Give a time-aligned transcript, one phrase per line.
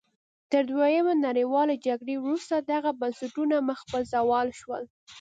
[0.51, 4.83] تر دویمې نړیوالې جګړې وروسته دغه بنسټونه مخ په زوال شول.